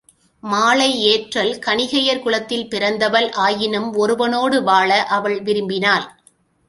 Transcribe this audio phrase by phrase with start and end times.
[0.43, 5.03] மாலை ஏற்றல் கணிகையர் குலத்தில் பிறந்தவள் ஆயினும் ஒருவனோடு வாழ
[5.09, 6.07] அவள் விரும்பினாள்.